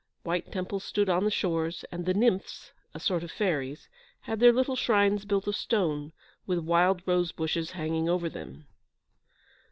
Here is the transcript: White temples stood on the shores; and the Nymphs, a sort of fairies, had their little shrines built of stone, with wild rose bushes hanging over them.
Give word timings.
White 0.23 0.51
temples 0.51 0.83
stood 0.83 1.09
on 1.09 1.25
the 1.25 1.29
shores; 1.29 1.85
and 1.91 2.07
the 2.07 2.15
Nymphs, 2.15 2.71
a 2.91 2.99
sort 2.99 3.21
of 3.23 3.29
fairies, 3.31 3.87
had 4.21 4.39
their 4.39 4.51
little 4.51 4.75
shrines 4.75 5.25
built 5.25 5.45
of 5.47 5.55
stone, 5.55 6.11
with 6.47 6.57
wild 6.57 7.03
rose 7.05 7.31
bushes 7.31 7.73
hanging 7.73 8.09
over 8.09 8.27
them. 8.27 8.65